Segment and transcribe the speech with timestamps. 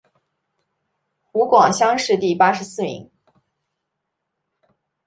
[1.21, 3.11] 湖广乡试第八十四名。